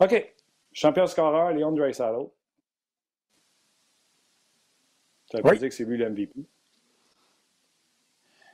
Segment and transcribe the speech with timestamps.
[0.00, 0.34] OK.
[0.72, 2.28] Champion scoreur, Léon Draisaitl.
[5.30, 6.46] Ça veut dire que c'est lui le MVP?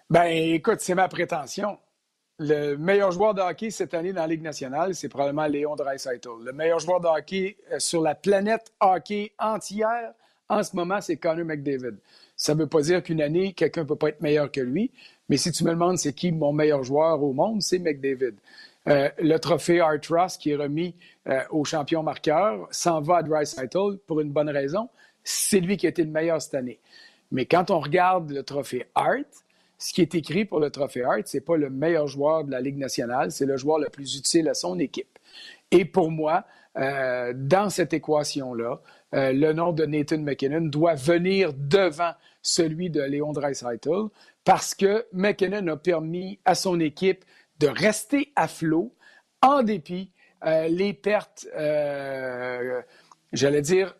[0.08, 1.78] Ben, écoute, c'est ma prétention.
[2.38, 6.42] Le meilleur joueur de hockey cette année dans la Ligue nationale, c'est probablement Léon Draisaitl.
[6.42, 10.14] Le meilleur joueur de hockey euh, sur la planète hockey entière,
[10.48, 11.96] en ce moment, c'est Connor McDavid.
[12.34, 14.90] Ça ne veut pas dire qu'une année, quelqu'un ne peut pas être meilleur que lui,
[15.28, 18.34] mais si tu me demandes c'est qui mon meilleur joueur au monde, c'est McDavid.
[18.88, 20.94] Euh, le trophée Art Ross qui est remis
[21.28, 24.88] euh, au champion marqueur s'en va à Draisaitl pour une bonne raison.
[25.22, 26.80] C'est lui qui a été le meilleur cette année.
[27.30, 29.16] Mais quand on regarde le trophée Art,
[29.76, 32.60] ce qui est écrit pour le trophée Hart, c'est pas le meilleur joueur de la
[32.60, 35.18] Ligue nationale, c'est le joueur le plus utile à son équipe.
[35.70, 36.44] Et pour moi,
[36.78, 38.80] euh, dans cette équation-là,
[39.12, 44.08] le nom de Nathan McKinnon doit venir devant celui de Léon Dreisaitl
[44.44, 47.24] parce que McKinnon a permis à son équipe
[47.60, 48.94] de rester à flot
[49.42, 50.10] en dépit
[50.44, 51.46] euh, les pertes,
[53.32, 53.94] j'allais dire,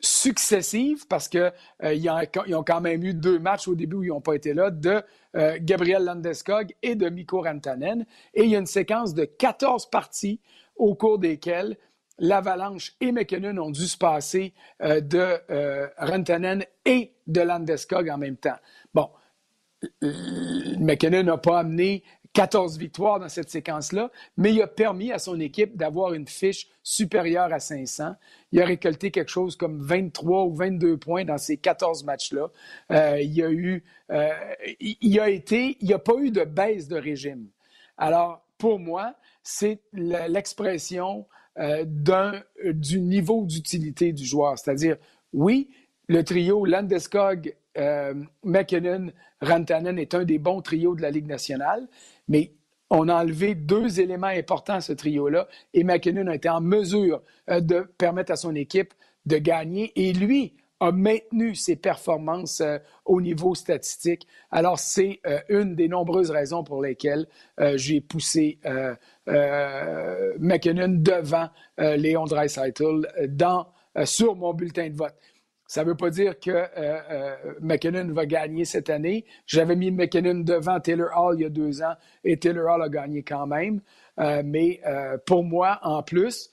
[0.00, 4.20] successives parce qu'ils ils ont quand même eu deux matchs au début où ils n'ont
[4.20, 5.02] pas été là, de
[5.36, 8.06] euh, Gabriel Landeskog et de Mikko Rantanen.
[8.34, 10.40] Et il y a une séquence de 14 parties
[10.76, 11.76] au cours desquelles
[12.18, 18.16] l'Avalanche et McKinnon ont dû se passer euh, de euh, Rantanen et de Landeskog en
[18.16, 18.56] même temps.
[18.94, 19.10] Bon,
[20.78, 22.02] McKinnon n'a pas amené
[22.36, 26.68] 14 victoires dans cette séquence-là, mais il a permis à son équipe d'avoir une fiche
[26.82, 28.14] supérieure à 500.
[28.52, 32.48] Il a récolté quelque chose comme 23 ou 22 points dans ces 14 matchs-là.
[32.92, 34.28] Euh, il a eu, euh,
[34.78, 37.46] il a été, il n'y a pas eu de baisse de régime.
[37.96, 41.26] Alors, pour moi, c'est l'expression
[41.58, 44.58] euh, du niveau d'utilité du joueur.
[44.58, 44.98] C'est-à-dire,
[45.32, 45.70] oui,
[46.06, 47.56] le trio Landeskog,
[48.42, 51.88] McKinnon, Rantanen est un des bons trios de la Ligue nationale,
[52.28, 52.52] mais
[52.90, 57.22] on a enlevé deux éléments importants à ce trio-là et McKinnon a été en mesure
[57.50, 58.94] euh, de permettre à son équipe
[59.26, 64.26] de gagner et lui a maintenu ses performances euh, au niveau statistique.
[64.50, 67.26] Alors, c'est euh, une des nombreuses raisons pour lesquelles
[67.74, 68.58] j'ai poussé
[69.26, 71.48] McKinnon devant
[71.78, 73.66] Léon Dreisaitl dans,
[74.04, 75.14] sur mon bulletin de vote.
[75.66, 79.24] Ça ne veut pas dire que euh, euh, McKinnon va gagner cette année.
[79.46, 81.94] J'avais mis McKinnon devant Taylor Hall il y a deux ans
[82.24, 83.80] et Taylor Hall a gagné quand même.
[84.18, 84.80] Euh, mais
[85.26, 86.50] pour moi, en plus,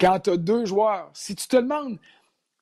[0.00, 1.98] quand tu as deux joueurs, si tu te demandes,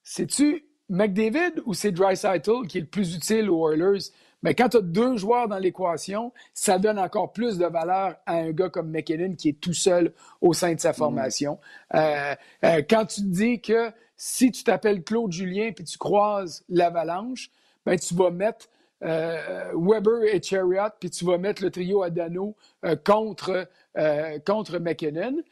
[0.02, 4.10] c'est-tu McDavid ou c'est Dreisaitl qui est le plus utile aux Oilers?
[4.42, 8.34] Mais quand tu as deux joueurs dans l'équation, ça donne encore plus de valeur à
[8.34, 11.60] un gars comme McKinnon qui est tout seul au sein de sa formation.
[11.92, 13.92] quand tu te dis que
[14.24, 17.50] si tu t'appelles Claude Julien puis tu croises l'Avalanche,
[17.84, 18.68] ben, tu vas mettre
[19.02, 23.68] euh, Weber et Chariot, puis tu vas mettre le trio Adano euh, contre,
[23.98, 25.42] euh, contre McKinnon.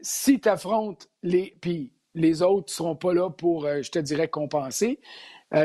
[0.00, 1.58] si tu affrontes les.
[1.60, 4.98] Puis les autres ne seront pas là pour, je te dirais, compenser.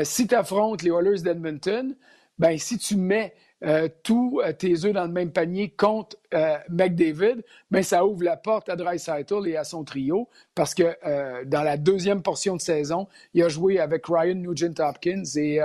[0.02, 1.96] si tu affrontes les Oilers d'Edmonton,
[2.38, 3.32] ben, si tu mets
[3.62, 8.22] euh, tous euh, tes œufs dans le même panier contre euh, McDavid, mais ça ouvre
[8.22, 12.60] la porte à Dreisaitl et à son trio parce que dans la deuxième portion de
[12.60, 15.60] saison, il a joué avec Ryan Nugent-Hopkins et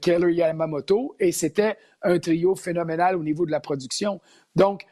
[0.00, 4.20] Keller Yamamoto et c'était un trio phénoménal au niveau de la production.
[4.56, 4.84] Donc,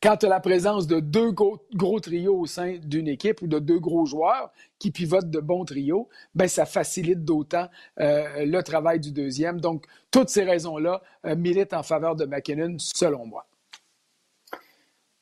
[0.00, 3.58] quand tu as la présence de deux gros, trios au sein d'une équipe ou de
[3.58, 7.68] deux gros joueurs qui pivotent de bons trios, ben ça facilite d'autant
[8.00, 9.60] euh, le travail du deuxième.
[9.60, 13.46] Donc, toutes ces raisons-là euh, militent en faveur de McKinnon, selon moi.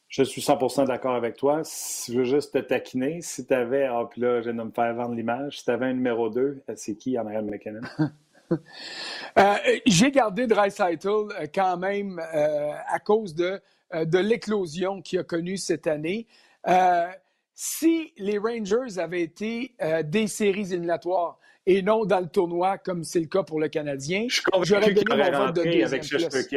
[0.08, 1.62] Je suis 100% d'accord avec toi.
[1.62, 4.72] je veux juste te taquiner, si tu avais, ah, puis là, je viens de me
[4.72, 7.50] faire vendre l'image, si tu avais un numéro 2, euh, c'est qui en arrière de
[7.50, 7.81] McKinnon?
[9.87, 13.60] J'ai gardé Dreisaitl quand même à cause de
[13.93, 16.27] de l'éclosion qu'il a connue cette année.
[16.69, 17.06] Euh,
[17.55, 23.05] si les Rangers avaient été euh, des séries éliminatoires et non dans le tournoi, comme
[23.05, 24.27] c'est le cas pour le Canadien,
[24.62, 26.49] j'aurais donné mon vote de deuxième avec place.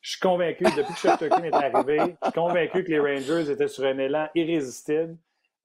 [0.00, 3.84] Je suis convaincu, depuis que est arrivé, je suis convaincu que les Rangers étaient sur
[3.84, 5.16] un élan irrésistible.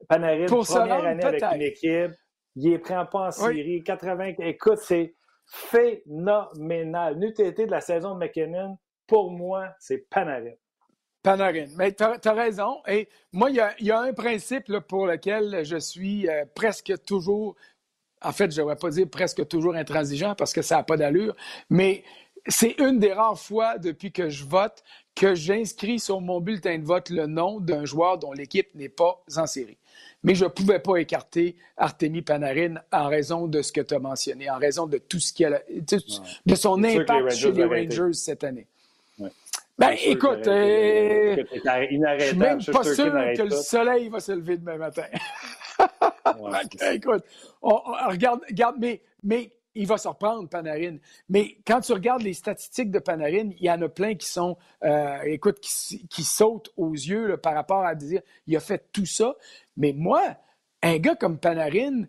[0.07, 2.11] Panarin, première année avec une équipe,
[2.55, 4.33] il les prend pas en série, 80...
[4.39, 5.15] Écoute, c'est
[5.45, 7.17] phénoménal.
[7.17, 10.53] N'eût été de la saison de McKinnon, pour moi, c'est Panarin.
[11.23, 11.67] Panarin.
[11.77, 12.77] Mais tu as, raison.
[12.87, 17.55] Et moi, il y a, un principe pour lequel je suis euh, presque toujours,
[18.21, 20.97] en fait, je ne devrais pas dire presque toujours intransigeant parce que ça n'a pas
[20.97, 21.35] d'allure,
[21.69, 22.03] mais
[22.47, 24.83] c'est une des rares fois depuis que je vote
[25.15, 29.23] que j'inscris sur mon bulletin de vote le nom d'un joueur dont l'équipe n'est pas
[29.37, 29.77] en série.
[30.23, 33.99] Mais je ne pouvais pas écarter Artemi Panarin en raison de ce que tu as
[33.99, 35.61] mentionné, en raison de tout ce qu'il a,
[36.45, 38.67] de son impact chez les Rangers cette année.
[39.77, 44.77] Ben, écoute, euh, je suis même pas sûr que le soleil va se lever demain
[44.77, 45.05] matin.
[46.93, 47.23] écoute,
[47.61, 50.97] on, regarde, regarde mais, mais il va se reprendre, Panarin.
[51.29, 54.57] Mais quand tu regardes les statistiques de Panarin, il y en a plein qui sont,
[54.83, 59.35] euh, écoute, qui, sautent aux yeux par rapport à dire, il a fait tout ça.
[59.75, 60.37] Mais moi,
[60.83, 62.03] un gars comme Panarin,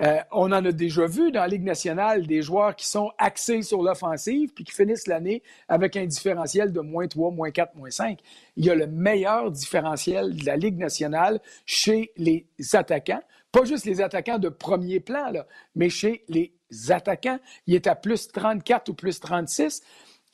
[0.00, 3.62] euh, on en a déjà vu dans la Ligue nationale des joueurs qui sont axés
[3.62, 7.90] sur l'offensive puis qui finissent l'année avec un différentiel de moins 3, moins 4, moins
[7.90, 8.18] 5.
[8.56, 13.22] Il y a le meilleur différentiel de la Ligue nationale chez les attaquants.
[13.52, 16.52] Pas juste les attaquants de premier plan, là, mais chez les
[16.88, 17.38] attaquants.
[17.66, 19.82] Il est à plus 34 ou plus 36.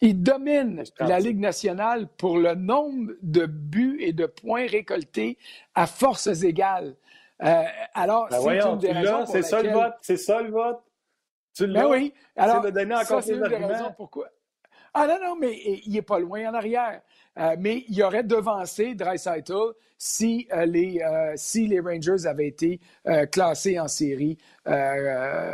[0.03, 5.39] Il domine la Ligue nationale pour le nombre de buts et de points récoltés
[5.75, 6.95] à forces égales.
[7.43, 9.94] Euh, alors, ben c'est une des raisons C'est ça le vote.
[10.00, 10.83] C'est ça le vote.
[11.55, 11.83] Tu l'as.
[11.83, 12.15] Ben oui.
[12.37, 14.29] Alors, c'est de donner encore ça, c'est une des raisons pourquoi.
[14.94, 17.03] Ah non, non, mais il n'est pas loin en arrière.
[17.38, 21.00] Euh, mais il aurait devancé Dreisaitl si, euh, les,
[21.37, 22.81] si les Rangers avaient été
[23.31, 24.39] classés en série,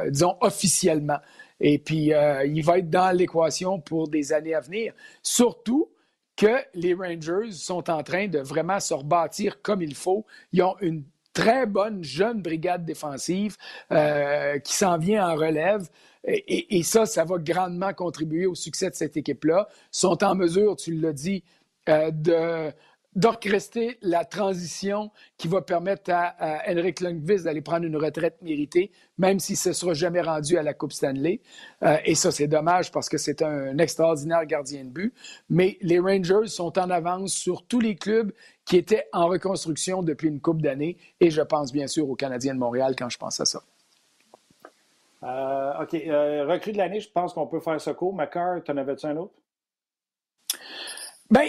[0.08, 1.18] disons, officiellement.
[1.58, 2.12] Et puis,
[2.46, 4.94] il va être dans l'équation pour des années à venir.
[5.22, 5.90] Surtout
[6.36, 10.24] que les Rangers sont en train de vraiment se rebâtir comme il faut.
[10.52, 13.56] Ils ont une très bonne jeune brigade défensive
[13.90, 15.88] euh, qui s'en vient en relève.
[16.24, 19.68] Et, ça, ça va grandement contribuer au succès de cette équipe-là.
[19.90, 21.42] sont en mesure, tu l'as dit,
[21.88, 22.72] euh, de
[23.14, 29.38] d'orchestrer la transition qui va permettre à, Henrik Lundqvist d'aller prendre une retraite méritée, même
[29.38, 31.40] s'il ne se sera jamais rendu à la Coupe Stanley.
[31.82, 35.14] Euh, et ça, c'est dommage parce que c'est un extraordinaire gardien de but.
[35.50, 38.32] Mais les Rangers sont en avance sur tous les clubs
[38.64, 40.96] qui étaient en reconstruction depuis une coupe d'années.
[41.20, 43.62] Et je pense bien sûr aux Canadiens de Montréal quand je pense à ça.
[45.24, 45.94] Euh, OK.
[45.94, 48.14] Euh, recrue de l'année, je pense qu'on peut faire ce cours.
[48.14, 49.34] Macar, t'en avais-tu un autre?
[51.32, 51.46] Bien,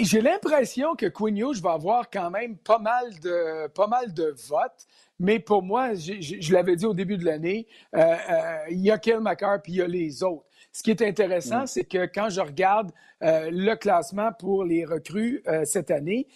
[0.00, 4.86] j'ai l'impression que Quinn va avoir quand même pas mal de, pas mal de votes.
[5.20, 8.96] Mais pour moi, je l'avais dit au début de l'année, euh, euh, il y a
[8.96, 10.46] Kel McCarr puis il y a les autres.
[10.72, 11.66] Ce qui est intéressant, mm.
[11.66, 12.90] c'est que quand je regarde
[13.22, 16.26] euh, le classement pour les recrues cette année,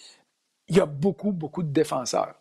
[0.73, 2.35] il y a beaucoup, beaucoup de défenseurs.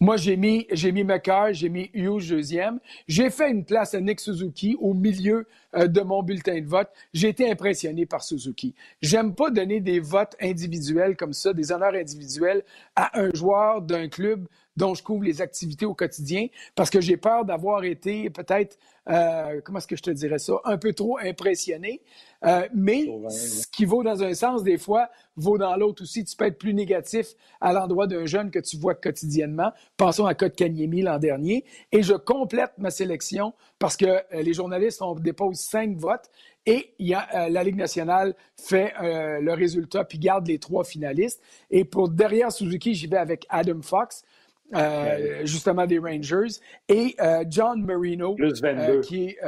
[0.00, 1.06] Moi, j'ai mis, j'ai mis
[1.52, 2.80] j'ai mis Hughes deuxième.
[3.06, 5.46] J'ai fait une place à Nick Suzuki au milieu
[5.76, 6.88] euh, de mon bulletin de vote.
[7.14, 8.74] J'ai été impressionné par Suzuki.
[9.02, 12.64] J'aime pas donner des votes individuels comme ça, des honneurs individuels
[12.96, 17.16] à un joueur d'un club dont je couvre les activités au quotidien parce que j'ai
[17.16, 21.18] peur d'avoir été peut-être, euh, comment est-ce que je te dirais ça, un peu trop
[21.18, 22.02] impressionné.
[22.44, 26.24] Euh, mais ce qui vaut dans un sens, des fois, vaut dans l'autre aussi.
[26.24, 27.28] Tu peux être plus négatif
[27.60, 29.72] à l'endroit d'un jeune que tu vois quotidiennement.
[29.96, 31.64] Pensons à Kanyemi l'an dernier.
[31.92, 36.28] Et je complète ma sélection parce que euh, les journalistes ont déposé cinq votes
[36.66, 41.40] et il y a, la Ligue nationale fait le résultat puis garde les trois finalistes.
[41.70, 44.24] Et pour derrière Suzuki, j'y vais avec Adam Fox.
[44.74, 46.58] Euh, justement des Rangers,
[46.88, 48.80] et euh, John Marino, plus 22.
[48.82, 49.38] Euh, qui est.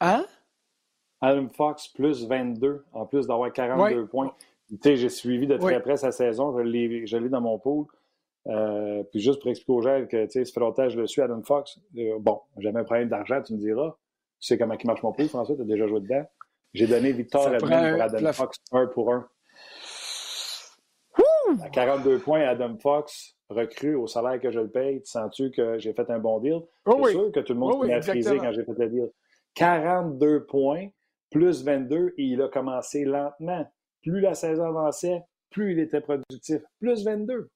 [0.00, 0.26] hein?
[1.20, 4.34] Adam Fox, plus 22, en plus d'avoir 42 points.
[4.84, 7.86] j'ai suivi de très près sa saison, je l'ai dans mon pool.
[8.44, 11.06] puis juste pour expliquer aux gens que, tu sais, ça fait longtemps que je le
[11.06, 11.78] suis, Adam Fox.
[12.20, 13.96] bon, jamais un problème d'argent, tu me diras.
[14.40, 16.24] Tu sais comment il marche mon pool, François, tu as déjà joué dedans.
[16.74, 19.28] J'ai donné Victor Edmond pour Adam Fox, un pour un.
[21.62, 25.92] À 42 points, Adam Fox, recrue au salaire que je le paye, sens-tu que j'ai
[25.92, 26.60] fait un bon deal?
[26.86, 29.10] Oh c'est sûr que tout le monde s'est frisé quand j'ai fait le deal.
[29.54, 30.88] 42 points,
[31.30, 33.66] plus 22, et il a commencé lentement.
[34.02, 36.62] Plus la saison avançait, plus il était productif.
[36.78, 37.50] Plus 22.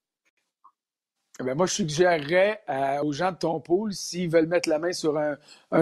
[1.49, 2.61] Eh moi, je suggérerais
[3.03, 5.37] aux gens de ton pool, s'ils veulent mettre la main sur un,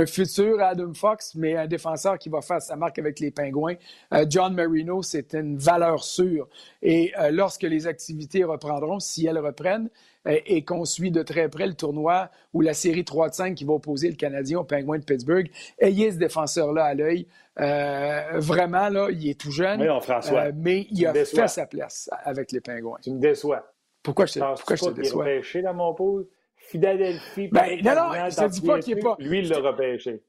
[0.06, 3.74] futur Adam Fox, mais un défenseur qui va faire sa marque avec les Pingouins,
[4.14, 6.48] euh, John Marino, c'est une valeur sûre.
[6.82, 9.90] Et euh, lorsque les activités reprendront, si elles reprennent,
[10.26, 13.54] euh, et qu'on suit de très près le tournoi ou la série 3 de 5
[13.54, 17.26] qui va opposer le Canadien aux Pingouins de Pittsburgh, ayez ce défenseur-là à l'œil.
[17.56, 19.80] vraiment, là, il est tout jeune,
[20.56, 22.98] mais il a fait sa place avec les Pingouins.
[23.02, 23.69] Tu me déçois.
[24.02, 25.24] Pourquoi je te, pourquoi je te déçois?
[25.24, 25.94] repêché dans mon.
[26.70, 27.48] Philadelphie.
[27.48, 29.16] Ben, non, non, je te dis pas qu'il n'est pas.
[29.18, 30.22] Lui, il l'a repêché.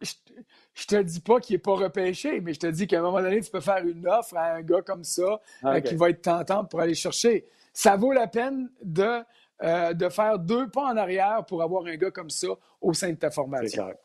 [0.74, 3.22] Je, te dis pas qu'il n'est pas repêché, mais je te dis qu'à un moment
[3.22, 6.22] donné, tu peux faire une offre à un gars comme ça euh, qui va être
[6.22, 7.46] tentant pour aller chercher.
[7.74, 9.22] Ça vaut la peine de,
[9.62, 12.48] euh, de faire deux pas en arrière pour avoir un gars comme ça
[12.80, 13.68] au sein de ta formation.
[13.68, 13.96] C'est clair.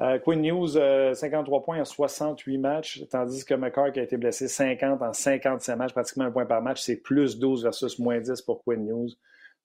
[0.00, 4.16] Euh, Quinn News, 53 euh, points en 68 matchs, tandis que McCarr qui a été
[4.16, 8.18] blessé 50 en 55 matchs, pratiquement un point par match, c'est plus 12 versus moins
[8.18, 9.08] 10 pour Quinn News.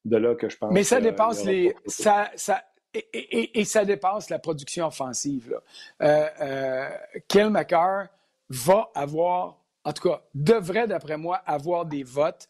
[0.03, 0.71] De là que je pense.
[0.71, 1.73] Mais ça dépasse les.
[1.87, 2.61] Ça, ça,
[2.93, 5.49] et, ça dépasse la production offensive.
[5.49, 6.31] Là.
[6.41, 6.89] Euh,
[7.27, 8.09] Kel McCarr
[8.49, 12.49] va avoir en tout cas, devrait, d'après moi, avoir des votes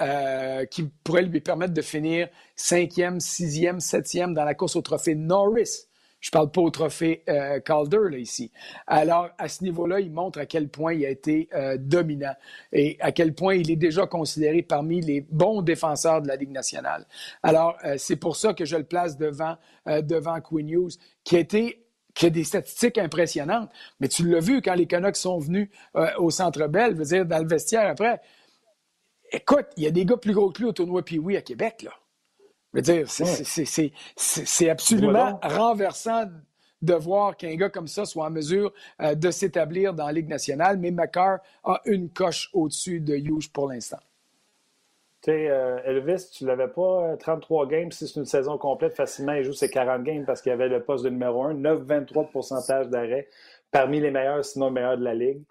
[0.00, 5.14] euh, qui pourraient lui permettre de finir cinquième, sixième, septième dans la course au trophée
[5.14, 5.86] Norris.
[6.22, 8.52] Je parle pas au trophée euh, Calder là, ici.
[8.86, 12.34] Alors, à ce niveau-là, il montre à quel point il a été euh, dominant
[12.72, 16.52] et à quel point il est déjà considéré parmi les bons défenseurs de la Ligue
[16.52, 17.06] nationale.
[17.42, 21.40] Alors, euh, c'est pour ça que je le place devant, devant Quinn Hughes, qui a
[21.40, 21.78] été
[22.14, 23.70] qui a des statistiques impressionnantes.
[23.98, 25.70] Mais tu l'as vu quand les Canucks sont venus
[26.18, 28.20] au Centre Bell, veux dire, dans le vestiaire après.
[29.32, 31.82] Écoute, il y a des gars plus gros que lui au tournoi Pee-Wee à Québec,
[31.82, 31.92] là.
[32.72, 33.10] Je veux dire,
[34.16, 36.26] c'est absolument renversant
[36.82, 40.28] de voir qu'un gars comme ça soit en mesure euh, de s'établir dans la Ligue
[40.28, 44.00] nationale, mais Macar a une coche au-dessus de Hughes pour l'instant.
[45.22, 48.96] Tu sais, euh, Elvis, tu l'avais pas 33 euh, games, si c'est une saison complète,
[48.96, 52.26] facilement, il joue ses 40 games parce qu'il avait le poste de numéro 1, 9-23
[52.26, 53.28] de pourcentage d'arrêt,
[53.70, 55.42] parmi les meilleurs, sinon le meilleur de la Ligue,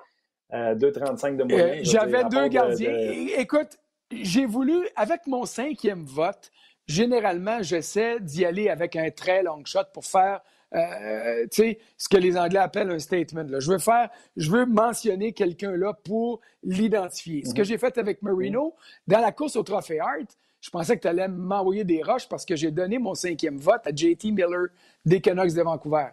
[0.52, 1.86] 2-35 de moyenne.
[1.86, 2.94] J'avais deux gardiens.
[3.38, 3.78] Écoute,
[4.12, 6.52] j'ai voulu, avec mon cinquième vote,
[6.88, 10.42] généralement, j'essaie d'y aller avec un très long shot pour faire
[10.74, 13.46] euh, ce que les Anglais appellent un statement.
[13.60, 17.44] Je veux faire, je veux mentionner quelqu'un là pour l'identifier.
[17.46, 17.66] Ce que mhm.
[17.66, 18.76] j'ai fait avec Marino,
[19.08, 22.46] dans la course au Trophée Hart, je pensais que tu allais m'envoyer des roches parce
[22.46, 24.68] que j'ai donné mon cinquième vote à JT Miller
[25.04, 26.08] des Canucks de Vancouver.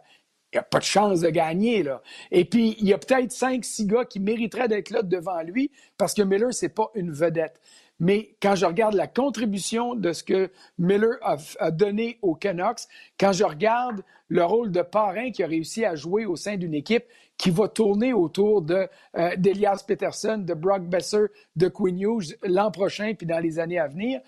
[0.52, 2.00] Il n'y a pas de chance de gagner, là.
[2.30, 5.70] Et puis, il y a peut-être cinq, six gars qui mériteraient d'être là devant lui
[5.98, 7.60] parce que Miller, c'est pas une vedette.
[8.00, 12.82] Mais quand je regarde la contribution de ce que Miller a, donné aux Canucks,
[13.18, 16.74] quand je regarde le rôle de parrain qu'il a réussi à jouer au sein d'une
[16.74, 17.04] équipe
[17.36, 21.26] qui va tourner autour de euh, d'Elias Peterson, de Brock Besser,
[21.56, 24.20] de Quinn Hughes l'an prochain puis dans les années à venir,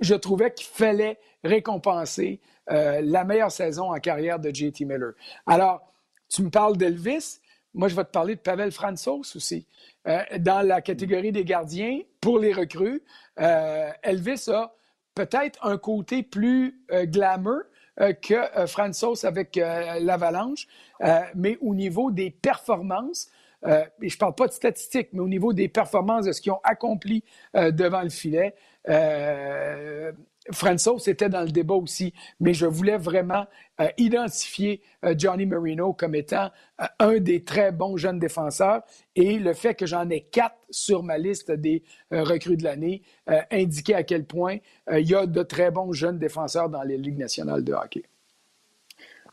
[0.00, 2.40] je trouvais qu'il fallait récompenser
[2.70, 5.12] euh, la meilleure saison en carrière de JT Miller.
[5.46, 5.82] Alors,
[6.28, 7.40] tu me parles d'Elvis,
[7.74, 9.66] moi je vais te parler de Pavel Fransos aussi.
[10.06, 13.02] Euh, dans la catégorie des gardiens, pour les recrues,
[13.38, 14.72] euh, Elvis a
[15.14, 17.60] peut-être un côté plus euh, glamour
[18.22, 20.66] que Fransos avec l'Avalanche,
[21.36, 23.30] mais au niveau des performances,
[23.64, 26.50] et je ne parle pas de statistiques, mais au niveau des performances de ce qu'ils
[26.50, 27.22] ont accompli
[27.54, 28.56] devant le filet,
[30.52, 33.46] Franco, c'était dans le débat aussi, mais je voulais vraiment
[33.80, 38.82] euh, identifier euh, Johnny Marino comme étant euh, un des très bons jeunes défenseurs
[39.16, 43.02] et le fait que j'en ai quatre sur ma liste des recrues de l'année
[43.50, 44.58] indiquait à quel point
[44.92, 48.02] il y a de très bons jeunes défenseurs dans les ligues nationales de hockey.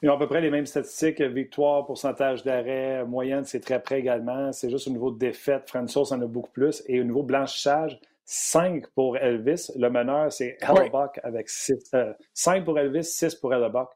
[0.04, 4.00] Ils ont à peu près les mêmes statistiques, victoire, pourcentage d'arrêt, moyenne, c'est très près
[4.00, 4.52] également.
[4.52, 6.84] C'est juste au niveau de défaite, Francis en a beaucoup plus.
[6.88, 8.00] Et au niveau blanchissage,
[8.34, 9.74] 5 pour Elvis.
[9.76, 11.92] Le meneur, c'est Hellebuck avec 6.
[12.34, 13.90] 5 euh, pour Elvis, 6 pour Hellebuck.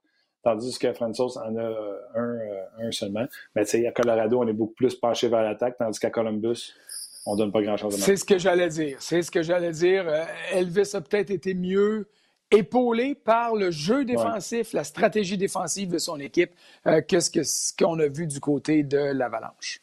[0.44, 3.26] Tandis que Francis en a euh, euh, un, seulement.
[3.56, 6.74] Mais tu sais, à Colorado, on est beaucoup plus penché vers l'attaque, tandis qu'à Columbus,
[7.26, 8.98] on donne pas grand-chose de C'est ce que j'allais dire.
[9.00, 10.06] C'est ce que j'allais dire.
[10.52, 12.10] Elvis a peut-être été mieux
[12.52, 16.52] épaulé par le jeu défensif, la stratégie défensive de son équipe
[16.84, 19.80] que ce qu'on a vu du côté de l'Avalanche.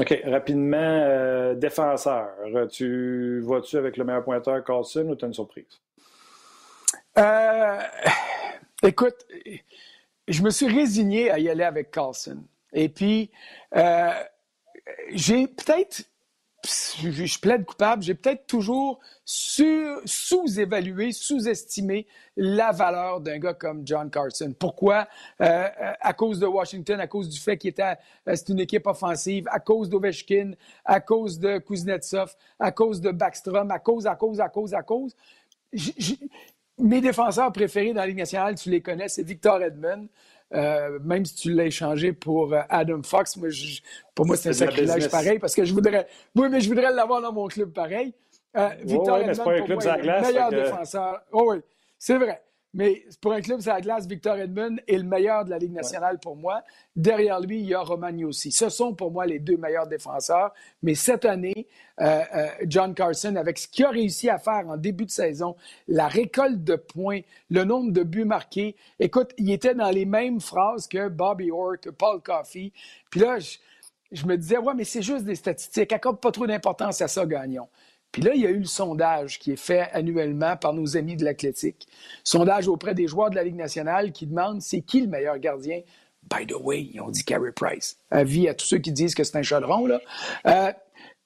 [0.00, 2.28] OK, rapidement, euh, défenseur.
[2.70, 5.80] Tu vois-tu avec le meilleur pointeur Carlson ou tu as une surprise?
[7.18, 7.80] Euh,
[8.84, 9.26] écoute,
[10.28, 12.44] je me suis résigné à y aller avec Carlson.
[12.72, 13.30] Et puis,
[13.76, 14.12] euh,
[15.10, 16.04] j'ai peut-être
[16.68, 22.06] je, plaide coupable, j'ai peut-être toujours sous-évalué, sous-estimé
[22.36, 24.54] la valeur d'un gars comme John Carson.
[24.58, 25.08] Pourquoi?
[25.40, 25.68] Euh,
[26.00, 27.96] à cause de Washington, à cause du fait qu'il était,
[28.28, 30.52] euh, c'est une équipe offensive, à cause d'Ovechkin,
[30.84, 34.82] à cause de Kuznetsov, à cause de Backstrom, à cause, à cause, à cause, à
[34.82, 35.14] cause.
[36.78, 40.08] Mes défenseurs préférés dans la Ligue nationale, tu les connais, c'est Victor Edmond.
[40.54, 43.48] Euh, même si tu l'as échangé pour euh, Adam Fox, moi,
[44.14, 46.06] pour moi, c'est un sacrilège pareil parce que je voudrais.
[46.34, 48.14] Oui, mais je voudrais l'avoir dans mon club pareil.
[48.56, 51.20] Euh, Victor Edmond, pour moi, est le meilleur défenseur.
[51.32, 51.58] Oh, oui,
[51.98, 52.42] c'est vrai.
[52.74, 55.72] Mais pour un club sur la glace, Victor Edmond est le meilleur de la Ligue
[55.72, 56.62] nationale pour moi.
[56.94, 58.52] Derrière lui, il y a Romagny aussi.
[58.52, 60.52] Ce sont pour moi les deux meilleurs défenseurs.
[60.82, 61.66] Mais cette année,
[62.00, 65.56] euh, euh, John Carson, avec ce qu'il a réussi à faire en début de saison,
[65.86, 70.40] la récolte de points, le nombre de buts marqués, écoute, il était dans les mêmes
[70.40, 72.72] phrases que Bobby Orr, que Paul Coffey.
[73.10, 73.38] Puis là,
[74.12, 75.92] je, me disais, ouais, mais c'est juste des statistiques.
[75.92, 77.68] Accorde pas trop d'importance à ça, gagnons.
[78.12, 81.16] Puis là, il y a eu le sondage qui est fait annuellement par nos amis
[81.16, 81.86] de l'athlétique.
[82.24, 85.82] Sondage auprès des joueurs de la Ligue nationale qui demande c'est qui le meilleur gardien.
[86.22, 87.98] By the way, ils ont dit Carey Price.
[88.10, 89.86] Avis à tous ceux qui disent que c'est un chaudron.
[89.86, 90.00] Là.
[90.46, 90.72] Euh,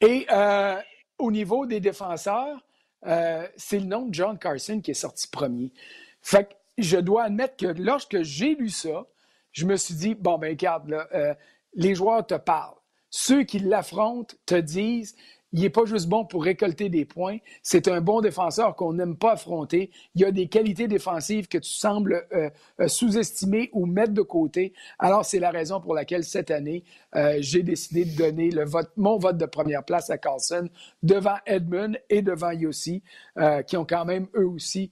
[0.00, 0.76] et euh,
[1.18, 2.64] au niveau des défenseurs,
[3.06, 5.72] euh, c'est le nom de John Carson qui est sorti premier.
[6.20, 9.06] Fait que je dois admettre que lorsque j'ai lu ça,
[9.52, 11.36] je me suis dit, bon, ben regarde, là,
[11.74, 12.76] les joueurs te parlent.
[13.10, 15.14] ceux qui l'affrontent te disent
[15.52, 19.16] il n'est pas juste bon pour récolter des points, c'est un bon défenseur qu'on n'aime
[19.16, 19.90] pas affronter.
[20.14, 22.48] Il y a des qualités défensives que tu sembles euh,
[22.80, 24.72] euh, sous-estimer ou mettre de côté.
[24.98, 28.90] Alors, c'est la raison pour laquelle cette année, euh, j'ai décidé de donner le vote,
[28.96, 30.68] mon vote de première place à Carlson
[31.02, 33.02] devant Edmund et devant Yossi,
[33.66, 34.90] qui ont quand même, eux aussi,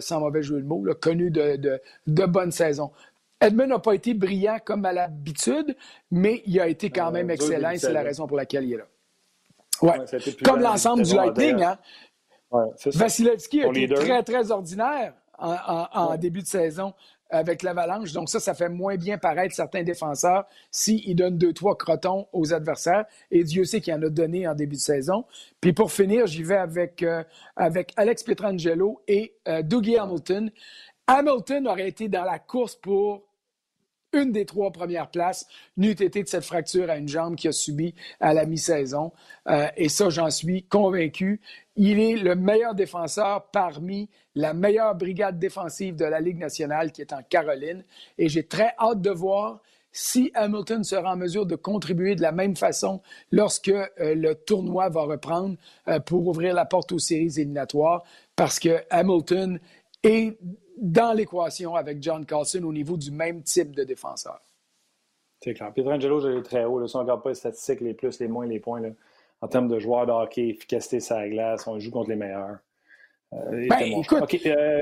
[0.00, 2.90] sans mauvais jeu de mots, connu de, de, de bonnes saisons.
[3.40, 5.76] Edmund n'a pas été brillant comme à l'habitude,
[6.10, 8.78] mais il a été quand même excellent et c'est la raison pour laquelle il est
[8.78, 8.86] là.
[9.82, 9.98] Ouais.
[10.44, 11.62] Comme l'ensemble du Lightning.
[11.62, 11.78] Hein?
[12.86, 16.94] Vasilevski a été très, très ordinaire en, début de saison
[17.28, 18.12] avec l'Avalanche.
[18.12, 22.54] Donc ça, ça fait moins bien paraître certains défenseurs s'ils donnent deux, trois crotons aux
[22.54, 23.04] adversaires.
[23.30, 25.24] Et Dieu sait qu'il en a donné en début de saison.
[25.60, 27.24] Puis pour finir, j'y vais avec, euh,
[27.56, 30.50] avec Alex Pietrangelo et euh, Dougie Hamilton.
[31.08, 33.25] Hamilton aurait été dans la course pour
[34.12, 35.46] une des trois premières places
[35.76, 39.12] n'eût été de cette fracture à une jambe qu'il a subie à la mi-saison.
[39.48, 41.40] Euh, et ça, j'en suis convaincu.
[41.76, 47.02] Il est le meilleur défenseur parmi la meilleure brigade défensive de la Ligue nationale qui
[47.02, 47.84] est en Caroline.
[48.18, 49.60] Et j'ai très hâte de voir
[49.92, 53.00] si Hamilton sera en mesure de contribuer de la même façon
[53.32, 55.56] lorsque euh, le tournoi va reprendre
[55.88, 58.04] euh, pour ouvrir la porte aux séries éliminatoires,
[58.36, 59.58] parce que Hamilton
[60.02, 60.36] est
[60.76, 64.40] dans l'équation avec John Carlson au niveau du même type de défenseur.
[65.40, 65.72] C'est clair.
[65.72, 66.78] Pietrangelo, j'ai très haut.
[66.78, 66.88] Là.
[66.88, 68.88] Si on ne regarde pas les statistiques, les plus, les moins, les points, là,
[69.40, 72.58] en termes de joueurs de hockey, efficacité sur la glace, on joue contre les meilleurs.
[73.34, 74.80] Euh, ben, écoute, euh,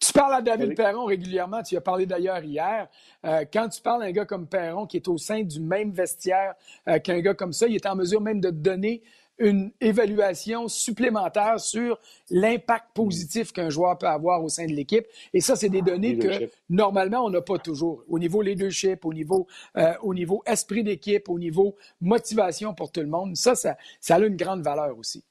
[0.00, 1.62] tu parles à David Perron régulièrement.
[1.62, 2.88] Tu as parlé d'ailleurs hier.
[3.24, 6.54] Euh, quand tu parles d'un gars comme Perron qui est au sein du même vestiaire
[7.02, 9.02] qu'un gars comme ça, il est en mesure même de donner
[9.38, 11.98] une évaluation supplémentaire sur
[12.30, 15.06] l'impact positif qu'un joueur peut avoir au sein de l'équipe.
[15.32, 18.04] Et ça, c'est des ah, données que normalement, on n'a pas toujours.
[18.08, 23.00] Au niveau leadership, au niveau, euh, au niveau esprit d'équipe, au niveau motivation pour tout
[23.00, 23.36] le monde.
[23.36, 25.24] Ça, ça, ça a une grande valeur aussi.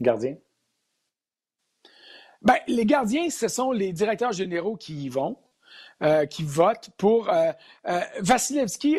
[0.00, 0.36] Gardien?
[2.42, 5.36] Ben, les gardiens, ce sont les directeurs généraux qui y vont.
[6.02, 7.30] Euh, qui vote pour.
[7.30, 7.52] Euh,
[7.86, 8.98] euh, Vasilevski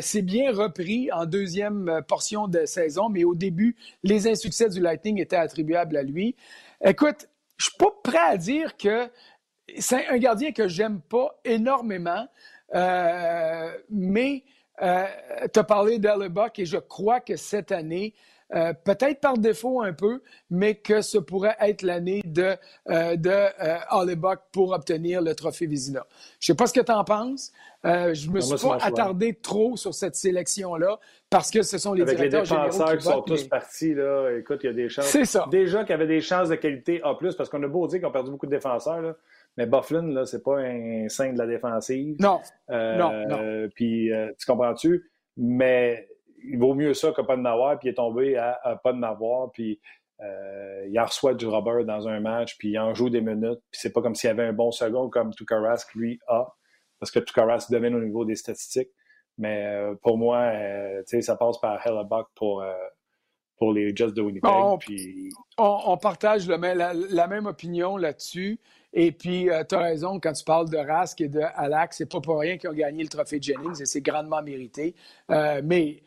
[0.00, 5.18] s'est bien repris en deuxième portion de saison, mais au début, les insuccès du Lightning
[5.18, 6.36] étaient attribuables à lui.
[6.84, 9.10] Écoute, je suis pas prêt à dire que
[9.78, 12.28] c'est un gardien que j'aime pas énormément,
[13.90, 14.44] mais
[14.78, 18.12] tu as parlé d'Hellebuck et je crois que cette année,
[18.54, 22.54] euh, peut-être par défaut un peu, mais que ce pourrait être l'année de,
[22.88, 26.06] euh, de euh, pour obtenir le trophée Vizina.
[26.38, 27.52] Je ne sais pas ce que tu en penses.
[27.84, 31.92] Euh, je ne me suis pas attardé trop sur cette sélection-là parce que ce sont
[31.92, 34.88] les Avec directeurs les défenseurs qui, sont tous partis, là, écoute, il y a des
[34.88, 35.06] chances.
[35.06, 35.46] C'est ça.
[35.50, 38.08] Déjà qu'il y avait des chances de qualité A+, parce qu'on a beau dire qu'on
[38.08, 39.16] a perdu beaucoup de défenseurs, là,
[39.56, 42.16] mais Bufflin, là, c'est pas un saint de la défensive.
[42.20, 42.40] Non.
[42.68, 43.68] non, non.
[43.74, 45.10] Puis, tu comprends-tu?
[45.38, 46.08] Mais
[46.48, 48.98] il vaut mieux ça que pas de n'avoir, puis il est tombé à, pas de
[48.98, 49.80] n'avoir, puis
[50.20, 53.60] euh, il en reçoit du rubber dans un match, puis il en joue des minutes,
[53.70, 56.46] puis c'est pas comme s'il y avait un bon second comme Tukarask, lui, a,
[56.98, 58.90] parce que Tukarask domine au niveau des statistiques.
[59.38, 62.64] Mais euh, pour moi, euh, ça passe par Hellebuck pour,
[63.58, 64.50] pour les Jets de Winnipeg.
[64.50, 65.28] On, puis...
[65.58, 68.58] on, partage la, la, même opinion là-dessus.
[68.94, 72.22] Et puis, tu as raison, quand tu parles de Rask et de Halak, c'est pas
[72.22, 74.94] pour rien qu'ils ont gagné le trophée Jennings et c'est grandement mérité.
[75.28, 76.00] mais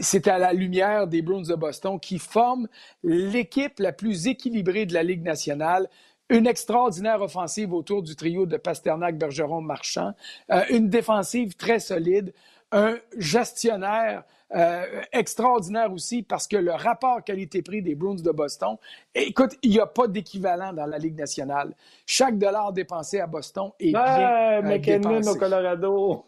[0.00, 2.68] c'est à la lumière des Bruins de Boston qui forment
[3.02, 5.88] l'équipe la plus équilibrée de la Ligue nationale.
[6.28, 10.12] Une extraordinaire offensive autour du trio de Pasternak, Bergeron, Marchand.
[10.50, 12.32] Euh, une défensive très solide.
[12.72, 18.76] Un gestionnaire euh, extraordinaire aussi parce que le rapport qualité-prix des Bruins de Boston,
[19.14, 21.74] écoute, il n'y a pas d'équivalent dans la Ligue nationale.
[22.06, 25.28] Chaque dollar dépensé à Boston est bien euh, dépensé.
[25.28, 26.24] au Colorado.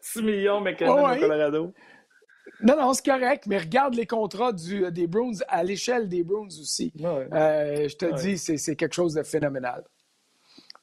[0.00, 1.72] 6 millions McKinnon au Colorado.
[2.62, 6.48] Non, non, c'est correct, mais regarde les contrats du, des Bruins à l'échelle des Bruins
[6.60, 6.92] aussi.
[7.04, 9.84] Euh, je te dis, c'est quelque chose de phénoménal.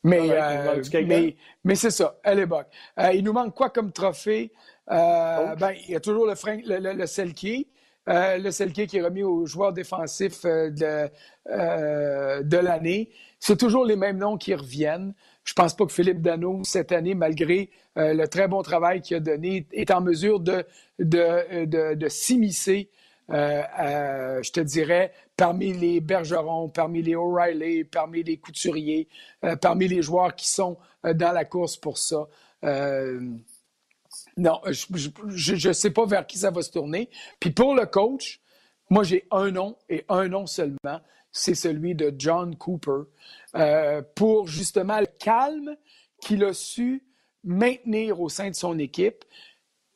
[0.04, 2.66] Mais, euh, mais, mais c'est ça, bonne.
[3.00, 4.52] Euh, il nous manque quoi comme trophée?
[4.88, 6.34] ben, il y a toujours le,
[6.80, 7.68] le, le, Selkie.
[8.06, 11.10] le Selkie qui est remis aux joueurs défensifs de,
[11.48, 13.10] de l'année.
[13.40, 15.14] C'est toujours les mêmes noms qui reviennent.
[15.46, 19.02] Je ne pense pas que Philippe Dano, cette année, malgré euh, le très bon travail
[19.02, 20.66] qu'il a donné, est en mesure de,
[20.98, 22.90] de, de, de s'immiscer,
[23.30, 29.08] euh, je te dirais, parmi les Bergerons, parmi les O'Reilly, parmi les couturiers,
[29.44, 32.28] euh, parmi les joueurs qui sont dans la course pour ça.
[32.64, 37.08] non, je ne sais pas vers qui ça va se tourner.
[37.40, 38.42] Puis pour le coach,
[38.90, 41.02] moi, j'ai un nom et un nom seulement.
[41.38, 43.10] C'est celui de John Cooper.
[43.56, 45.76] Euh, pour justement le calme
[46.22, 47.04] qu'il a su
[47.44, 49.26] maintenir au sein de son équipe.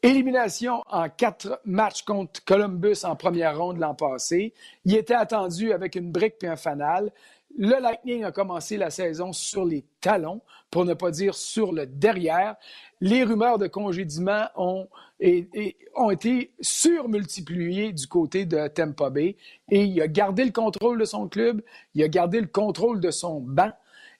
[0.03, 4.53] Élimination en quatre matchs contre Columbus en première ronde l'an passé.
[4.83, 7.11] Il était attendu avec une brique puis un fanal.
[7.57, 11.85] Le Lightning a commencé la saison sur les talons, pour ne pas dire sur le
[11.85, 12.55] derrière.
[13.01, 14.87] Les rumeurs de congédiement ont,
[15.19, 19.35] été surmultipliées du côté de Tampa Bay
[19.69, 21.61] et il a gardé le contrôle de son club,
[21.95, 23.71] il a gardé le contrôle de son banc,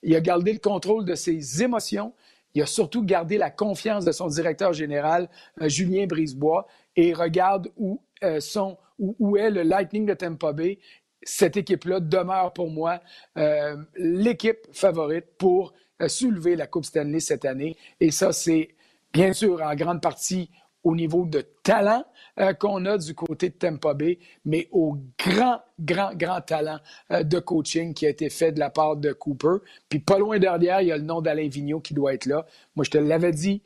[0.04, 2.14] il a gardé le contrôle de ses émotions,
[2.56, 5.30] il a surtout gardé la confiance de son directeur général,
[5.62, 8.40] euh, Julien Brisebois, et regarde où, euh,
[8.98, 10.80] où, est le Lightning de Tampa Bay
[11.24, 13.00] cette équipe-là demeure pour moi
[13.38, 17.76] euh, l'équipe favorite pour euh, soulever la Coupe Stanley cette année.
[18.00, 18.70] Et ça, c'est
[19.14, 20.50] bien sûr en grande partie
[20.84, 22.06] au niveau de talent
[22.40, 26.80] euh, qu'on a du côté de Tampa Bay, mais au grand, grand, grand talent
[27.10, 29.58] de coaching qui a été fait de la part de Cooper.
[29.90, 32.46] Puis pas loin derrière, il y a le nom d'Alain Vigneault qui doit être là.
[32.76, 33.62] Moi, je te l'avais dit,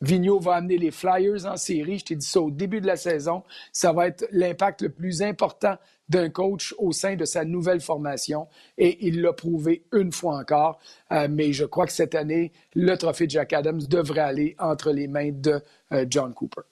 [0.00, 1.98] Vigneault va amener les Flyers en série.
[1.98, 3.42] Je t'ai dit ça au début de la saison.
[3.72, 5.76] Ça va être l'impact le plus important
[6.08, 10.78] d'un coach au sein de sa nouvelle formation et il l'a prouvé une fois encore.
[11.12, 15.06] Euh, mais je crois que cette année, le trophée Jack Adams devrait aller entre les
[15.06, 15.60] mains de
[15.92, 16.62] euh, John Cooper.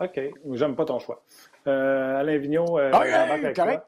[0.00, 0.20] OK.
[0.52, 1.24] J'aime pas ton choix.
[1.66, 3.82] Euh, Alain Vigneault, ah, correct.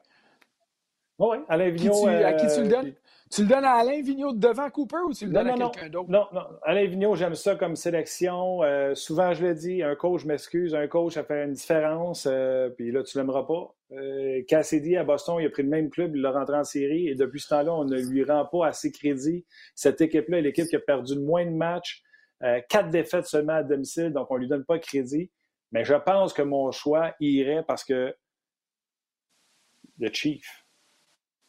[1.18, 2.06] Oui, Alain Vigneault.
[2.06, 2.92] à qui tu le donnes?
[3.30, 6.10] Tu le donnes à Alain Vigneault devant Cooper ou tu le donnes à quelqu'un d'autre?
[6.10, 6.46] Non, non.
[6.64, 8.64] Alain Vigneault, j'aime ça comme sélection.
[8.64, 12.26] Euh, souvent, je le dis, un coach, je m'excuse, un coach, ça fait une différence.
[12.28, 13.72] Euh, puis là, tu l'aimeras pas.
[13.92, 17.06] Euh, Cassidy à Boston, il a pris le même club, il l'a rentré en série.
[17.06, 19.46] Et depuis ce temps-là, on ne lui rend pas assez crédit.
[19.76, 22.02] Cette équipe-là est l'équipe qui a perdu le moins de matchs.
[22.68, 25.30] quatre défaites seulement à domicile, donc on ne lui donne pas crédit.
[25.70, 28.12] Mais je pense que mon choix irait parce que
[30.00, 30.59] le Chief,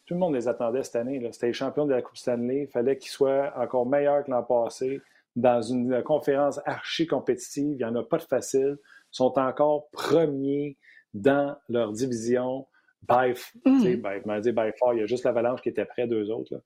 [0.06, 1.20] tout le monde les attendait cette année.
[1.32, 2.62] C'était les champions de la Coupe Stanley.
[2.62, 5.00] Il fallait qu'ils soient encore meilleurs que l'an passé.
[5.36, 8.76] Dans une conférence archi compétitive, il n'y en a pas de facile.
[8.80, 10.76] Ils sont encore premiers
[11.14, 12.66] dans leur division.
[13.08, 13.34] By,
[13.64, 13.82] mm.
[13.96, 16.62] by, by far, il y a juste l'Avalanche qui était près d'eux autres.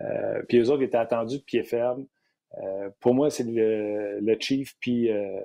[0.00, 2.06] Euh, puis eux autres étaient attendus de pied ferme.
[2.62, 5.40] Euh, pour moi, c'est le, Chief puis euh,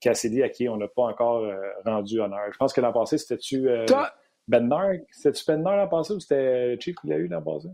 [0.00, 1.46] Cassidy à qui on n'a pas encore
[1.84, 2.52] rendu honneur.
[2.52, 3.68] Je pense que l'an passé, c'était-tu.
[4.46, 7.68] Bednar, c'était-tu Bednar l'an passé ou c'était Chief qui l'a eu l'an passé?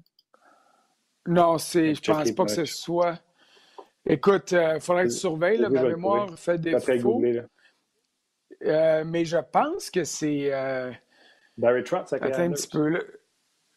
[1.27, 3.19] Non, c'est, je pense pas que ce soit.
[4.07, 7.23] Écoute, il euh, faudrait que tu surveilles, là, ma mémoire fait des faux.
[8.63, 10.53] Euh, mais je pense que c'est.
[10.53, 10.91] Euh,
[11.57, 12.89] Barry Trotz, Attends un petit peu.
[12.89, 13.01] Là.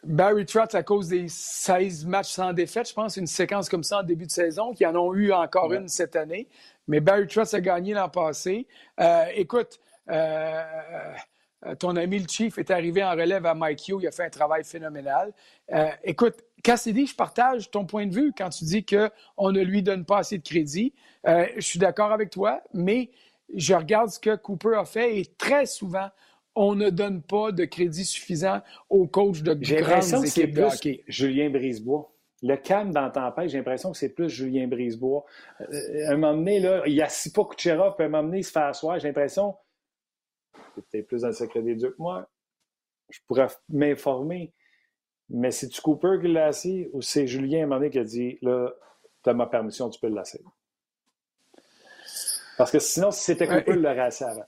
[0.03, 3.99] Barry Trotz, à cause des 16 matchs sans défaite, je pense, une séquence comme ça
[3.99, 6.49] en début de saison, qui en ont eu encore une cette année.
[6.88, 8.67] Mais Barry Trotz a gagné l'an passé.
[9.36, 9.79] écoute,
[10.10, 10.63] euh,
[11.80, 14.30] ton ami le Chief est arrivé en relève à Mike Hugh, il a fait un
[14.30, 15.34] travail phénoménal.
[15.71, 19.84] Euh, écoute, Cassidy, je partage ton point de vue quand tu dis qu'on ne lui
[19.84, 20.93] donne pas assez de crédit.
[21.28, 23.12] Euh, je suis d'accord avec toi, mais
[23.54, 26.10] je regarde ce que Cooper a fait et très souvent,
[26.56, 31.04] on ne donne pas de crédit suffisant aux coachs de grandes équipes de hockey.
[31.08, 32.10] Julien Brisebois.
[32.45, 35.23] Le calme dans Tempête, j'ai l'impression que c'est plus Julien Brisebois.
[35.60, 38.43] à un moment donné, là, il y a pas Kucherov, puis un moment donné, il
[38.43, 38.99] se fait asseoir.
[38.99, 39.56] J'ai l'impression
[40.81, 42.29] peut-être plus dans le secret des dieux que moi.
[43.09, 44.53] Je pourrais m'informer.
[45.29, 48.73] Mais c'est-tu Cooper qui l'a assis ou c'est Julien Mané qui a dit là,
[49.23, 50.43] tu as ma permission, tu peux lasser?
[52.57, 54.45] Parce que sinon, si c'était Cooper, il l'aurait assis avant.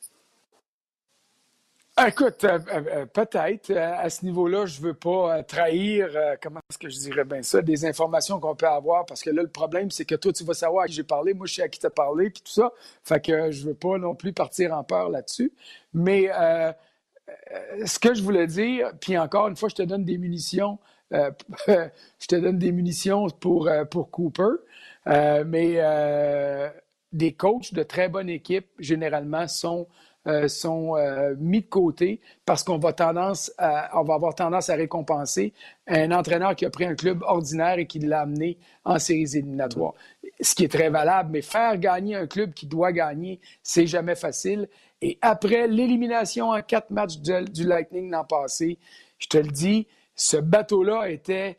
[2.08, 3.72] Écoute, euh, euh, euh, peut-être.
[3.72, 6.10] à ce niveau-là, je ne veux pas trahir,
[6.42, 9.42] comment est-ce que je dirais bien ça, des informations qu'on peut avoir, parce que là,
[9.42, 11.64] le problème, c'est que toi, tu vas savoir à qui j'ai parlé, moi, je sais
[11.64, 12.72] à qui tu as parlé, puis tout ça.
[13.04, 15.52] Fait que je ne veux pas non plus partir en peur là-dessus.
[15.94, 16.30] Mais
[17.86, 20.78] ce que je voulais dire, puis encore une fois, je te donne des munitions,
[21.12, 24.58] je te donne des munitions pour, pour Cooper,
[25.08, 25.80] mais
[27.14, 29.88] des coachs de très bonne équipe, généralement, sont
[30.28, 33.52] euh, sont euh, mis de côté parce qu'on va tendance
[33.94, 35.54] on va avoir tendance à récompenser
[35.88, 39.94] un entraîneur qui a pris un club ordinaire et qui l'a amené en séries éliminatoires.
[40.42, 44.16] Ce qui est très valable, mais faire gagner un club qui doit gagner, c'est jamais
[44.16, 44.68] facile.
[45.02, 48.80] Et après l'élimination en quatre matchs du Lightning l'an passé,
[49.18, 51.58] je te le dis, ce bateau-là était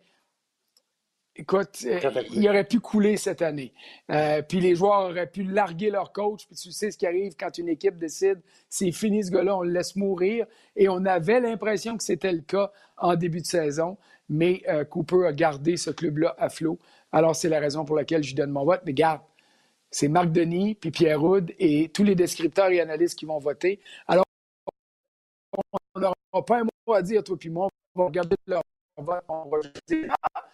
[1.38, 2.00] Écoute, euh,
[2.32, 3.74] il aurait pu couler cette année.
[4.10, 6.46] Euh, puis les joueurs auraient pu larguer leur coach.
[6.46, 9.62] Puis tu sais ce qui arrive quand une équipe décide, c'est fini ce gars-là, on
[9.62, 10.46] le laisse mourir.
[10.76, 13.98] Et on avait l'impression que c'était le cas en début de saison.
[14.30, 16.78] Mais euh, Cooper a gardé ce club-là à flot.
[17.12, 18.80] Alors c'est la raison pour laquelle je lui donne mon vote.
[18.86, 19.20] Mais garde,
[19.90, 23.80] c'est Marc Denis, puis Pierre Houd et tous les descripteurs et analystes qui vont voter.
[24.08, 24.24] Alors,
[25.94, 26.14] on n'aura
[26.46, 27.68] pas un mot à dire, toi puis moi.
[27.94, 28.62] On va regarder leur
[28.96, 29.24] vote.
[29.28, 30.46] On va dire, ah,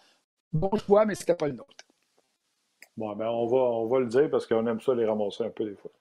[0.53, 1.85] bon choix, mais c'était pas le nôtre.
[2.95, 5.49] Bon, ben on va, on va le dire parce qu'on aime ça les ramasser un
[5.49, 5.91] peu des fois.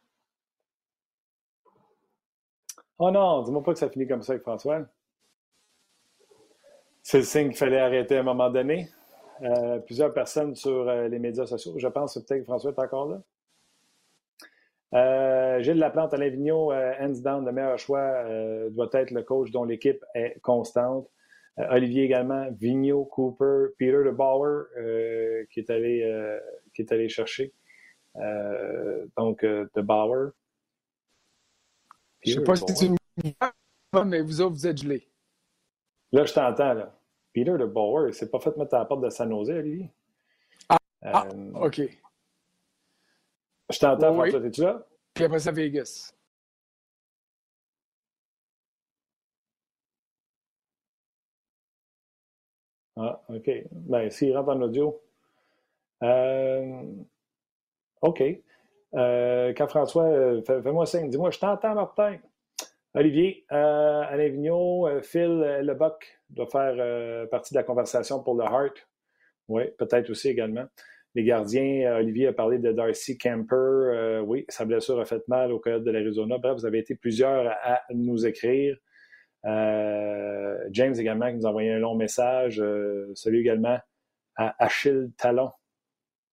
[2.98, 4.82] Oh non, dis-moi pas que ça finit comme ça avec François.
[7.02, 8.88] C'est le signe qu'il fallait arrêter à un moment donné.
[9.42, 11.74] Euh, plusieurs personnes sur euh, les médias sociaux.
[11.76, 13.22] Je pense que peut-être que François est encore là.
[14.94, 18.24] Euh, Gilles Laplante, Alain Vigneault, hands down, le meilleur choix
[18.70, 21.08] doit être le coach dont l'équipe est constante.
[21.56, 24.64] Olivier également, Vigneault, Cooper, Peter de Bauer
[25.50, 26.38] qui, est allé,
[26.74, 27.52] qui est allé chercher.
[29.16, 30.32] donc, de Bauer.
[32.24, 32.96] Je ne sais pas si tu me
[34.04, 35.06] mais vous autres, vous êtes gelés.
[36.12, 36.98] Là, je t'entends, là.
[37.34, 39.90] Peter de Bauer, c'est pas fait mettre à la porte de San Jose, Olivier.
[40.68, 41.80] Ah, ah euh, OK.
[43.70, 44.86] Je t'entends, François, t'es-tu là?
[45.14, 46.14] Puis après ça, Vegas.
[52.96, 53.50] Ah, OK.
[53.72, 55.00] Ben, s'il rentre en audio.
[56.02, 56.82] Euh,
[58.02, 58.22] OK.
[58.94, 61.08] Euh, quand François, euh, fais-moi signe.
[61.08, 62.16] Dis-moi, je t'entends, Martin.
[62.94, 68.86] Olivier, euh, Alain Vigneault, Phil Leboc doit faire partie de la conversation pour le Heart.
[69.48, 70.66] Oui, peut-être aussi également.
[71.14, 74.20] Les gardiens, Olivier a parlé de Darcy Camper.
[74.26, 76.36] oui, sa blessure a fait mal au Coyote de l'Arizona.
[76.36, 78.76] Bref, vous avez été plusieurs à, nous écrire.
[79.44, 82.62] James également qui nous a envoyé un long message.
[83.14, 83.78] salut également
[84.36, 85.50] à Achille Talon.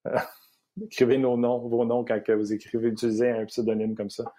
[0.85, 4.33] écrivez nos noms, vos noms quand vous écrivez, utilisez un pseudonyme comme ça.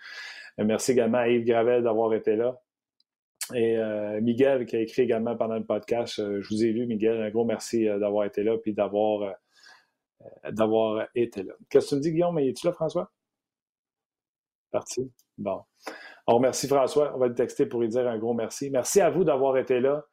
[0.58, 2.60] Euh, merci également à Yves Gravel d'avoir été là.
[3.54, 6.18] Et euh, Miguel qui a écrit également pendant le podcast.
[6.20, 7.20] Euh, je vous ai lu, Miguel.
[7.20, 9.34] Un gros merci d'avoir été là puis d'avoir
[10.50, 11.54] d'avoir été là.
[11.70, 12.38] Qu'est-ce que tu me dis, Guillaume?
[12.38, 13.10] Es-tu là, François?
[14.70, 15.10] Parti.
[15.38, 15.62] Bon.
[16.26, 17.12] On remercie François.
[17.14, 18.70] On va le texter pour lui dire un gros merci.
[18.70, 20.04] Merci à vous d'avoir été là.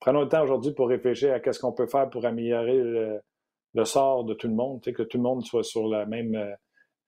[0.00, 2.78] prenons le temps aujourd'hui pour réfléchir à ce qu'on peut faire pour améliorer
[3.74, 6.56] le, sort de tout le monde, que tout le monde soit sur la même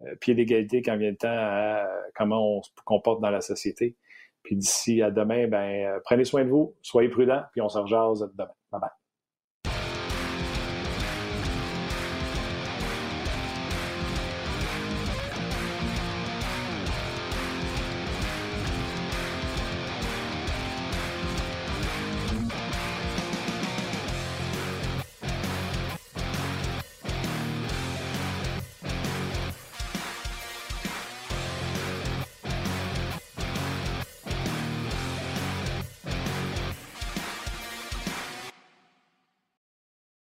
[0.02, 3.96] euh, pied d'égalité quand vient le temps à comment on se comporte dans la société.
[4.42, 7.78] Puis d'ici à demain, ben, euh, prenez soin de vous, soyez prudents, puis on se
[7.78, 8.52] rejase demain.
[8.70, 8.97] Bye bye.